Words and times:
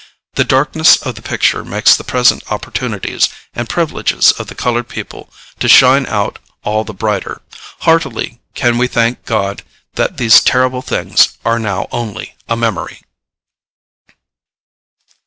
The 0.33 0.43
darkness 0.43 0.97
of 0.99 1.13
the 1.13 1.21
picture 1.21 1.63
makes 1.63 1.95
the 1.95 2.03
present 2.03 2.41
opportunities 2.51 3.29
and 3.53 3.69
privileges 3.69 4.31
of 4.31 4.47
the 4.47 4.55
colored 4.55 4.87
people 4.89 5.31
to 5.59 5.67
shine 5.67 6.07
out 6.07 6.39
all 6.63 6.83
the 6.83 6.91
brighter. 6.91 7.43
Heartily 7.81 8.39
can 8.55 8.79
we 8.79 8.87
thank 8.87 9.23
God 9.25 9.61
that 9.93 10.17
these 10.17 10.41
terrible 10.41 10.81
things 10.81 11.37
are 11.45 11.59
now 11.59 11.87
only 11.91 12.35
a 12.49 12.57
memory. 12.57 13.03